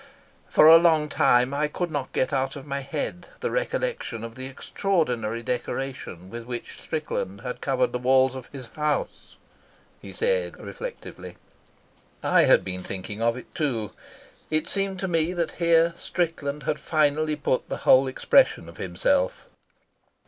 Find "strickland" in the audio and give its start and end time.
6.81-7.41, 15.95-16.63